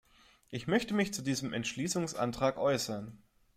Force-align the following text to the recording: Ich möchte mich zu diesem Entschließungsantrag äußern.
Ich 0.49 0.65
möchte 0.65 0.95
mich 0.95 1.13
zu 1.13 1.21
diesem 1.21 1.53
Entschließungsantrag 1.53 2.57
äußern. 2.57 3.21